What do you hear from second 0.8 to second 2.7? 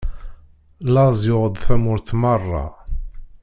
Laẓ yuɣ-d tamurt meṛṛa.